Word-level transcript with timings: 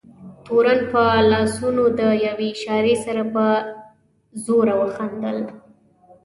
تورن 0.45 0.79
په 0.91 1.01
لاسونو 1.31 1.83
د 1.99 2.01
یوې 2.27 2.49
اشارې 2.55 2.95
سره 3.05 3.23
په 3.33 3.45
زوره 4.43 4.73
وخندل. 4.81 5.37